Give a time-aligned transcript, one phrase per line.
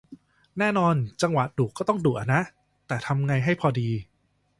[0.59, 2.41] แน่นอนว่าจังหวะดุก็ต้องดุอะนะ
[2.87, 3.89] แต่ทำไงให้พอดี